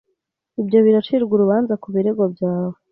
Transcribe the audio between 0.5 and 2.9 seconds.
Ibyo biracirwa urubanza ku birego byawe